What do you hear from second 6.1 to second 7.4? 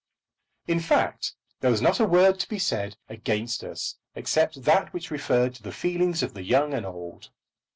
of the young and old.